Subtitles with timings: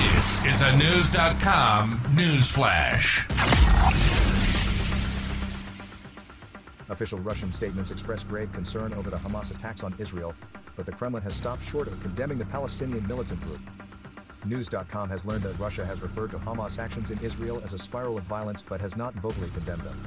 [0.00, 3.26] This is a News.com news flash.
[6.88, 10.34] Official Russian statements express grave concern over the Hamas attacks on Israel,
[10.74, 13.60] but the Kremlin has stopped short of condemning the Palestinian militant group.
[14.46, 18.16] News.com has learned that Russia has referred to Hamas actions in Israel as a spiral
[18.16, 20.00] of violence but has not vocally condemned them.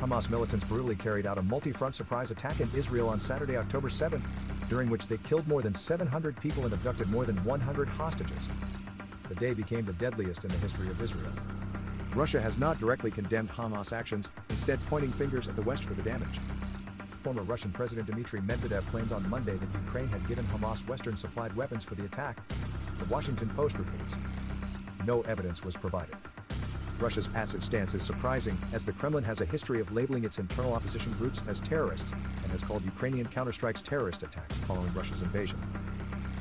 [0.00, 3.90] Hamas militants brutally carried out a multi front surprise attack in Israel on Saturday, October
[3.90, 4.22] 7,
[4.70, 8.48] during which they killed more than 700 people and abducted more than 100 hostages.
[9.30, 11.30] The day became the deadliest in the history of Israel.
[12.16, 16.02] Russia has not directly condemned Hamas actions, instead, pointing fingers at the West for the
[16.02, 16.40] damage.
[17.20, 21.54] Former Russian President Dmitry Medvedev claimed on Monday that Ukraine had given Hamas Western supplied
[21.54, 22.40] weapons for the attack.
[22.98, 24.16] The Washington Post reports.
[25.06, 26.16] No evidence was provided.
[26.98, 30.74] Russia's passive stance is surprising, as the Kremlin has a history of labeling its internal
[30.74, 32.10] opposition groups as terrorists,
[32.42, 35.60] and has called Ukrainian counterstrikes terrorist attacks following Russia's invasion.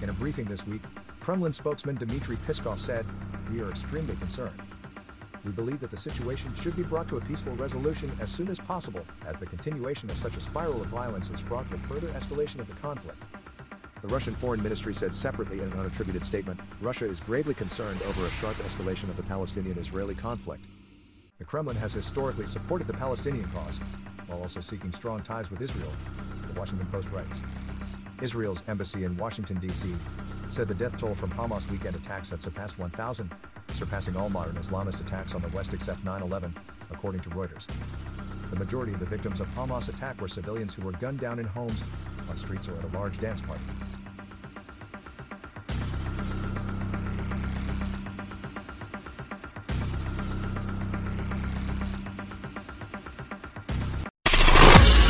[0.01, 0.81] In a briefing this week,
[1.19, 3.05] Kremlin spokesman Dmitry Peskov said,
[3.51, 4.57] We are extremely concerned.
[5.43, 8.59] We believe that the situation should be brought to a peaceful resolution as soon as
[8.59, 12.59] possible, as the continuation of such a spiral of violence is fraught with further escalation
[12.59, 13.21] of the conflict.
[14.01, 18.25] The Russian Foreign Ministry said separately in an unattributed statement Russia is gravely concerned over
[18.25, 20.65] a sharp escalation of the Palestinian Israeli conflict.
[21.39, 23.79] The Kremlin has historically supported the Palestinian cause,
[24.27, 25.91] while also seeking strong ties with Israel,
[26.47, 27.41] the Washington Post writes.
[28.21, 29.93] Israel's embassy in Washington, D.C.,
[30.49, 33.31] said the death toll from Hamas weekend attacks had surpassed 1,000,
[33.69, 36.55] surpassing all modern Islamist attacks on the West except 9 11,
[36.91, 37.67] according to Reuters.
[38.49, 41.45] The majority of the victims of Hamas attack were civilians who were gunned down in
[41.45, 41.83] homes,
[42.29, 43.63] on streets, or at a large dance party.